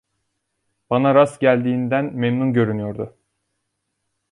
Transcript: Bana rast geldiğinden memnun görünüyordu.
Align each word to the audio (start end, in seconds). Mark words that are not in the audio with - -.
Bana 0.89 1.13
rast 1.15 1.41
geldiğinden 1.41 2.13
memnun 2.15 2.53
görünüyordu. 2.53 3.17